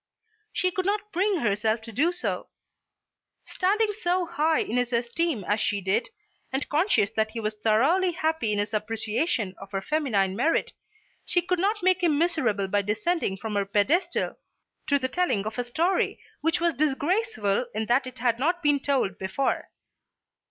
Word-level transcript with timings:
She 0.51 0.71
could 0.71 0.87
not 0.87 1.11
bring 1.11 1.41
herself 1.41 1.79
to 1.83 1.91
do 1.91 2.11
so. 2.11 2.47
Standing 3.43 3.93
so 3.93 4.25
high 4.25 4.57
in 4.61 4.77
his 4.77 4.91
esteem 4.91 5.43
as 5.43 5.61
she 5.61 5.79
did, 5.79 6.09
and 6.51 6.67
conscious 6.69 7.11
that 7.11 7.29
he 7.29 7.39
was 7.39 7.53
thoroughly 7.53 8.13
happy 8.13 8.51
in 8.51 8.57
his 8.57 8.73
appreciation 8.73 9.53
of 9.61 9.71
her 9.73 9.81
feminine 9.83 10.35
merit, 10.35 10.73
she 11.23 11.43
could 11.43 11.59
not 11.59 11.83
make 11.83 12.01
him 12.01 12.17
miserable 12.17 12.67
by 12.67 12.81
descending 12.81 13.37
from 13.37 13.53
her 13.53 13.63
pedestal 13.63 14.39
to 14.87 14.97
the 14.97 15.07
telling 15.07 15.45
of 15.45 15.59
a 15.59 15.63
story, 15.63 16.19
which 16.41 16.59
was 16.59 16.73
disgraceful 16.73 17.67
in 17.75 17.85
that 17.85 18.07
it 18.07 18.17
had 18.17 18.39
not 18.39 18.63
been 18.63 18.79
told 18.79 19.19
before. 19.19 19.69